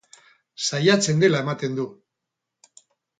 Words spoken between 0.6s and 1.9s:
Saiatzen dela ematen du.